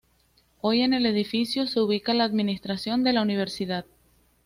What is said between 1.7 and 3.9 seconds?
ubica la administración de la universidad.